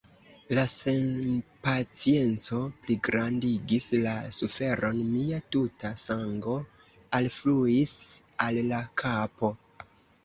[0.57, 6.59] La senpacienco pligrandigis la suferon; mia tuta sango
[7.21, 7.97] alfluis
[8.49, 9.57] al la kapo.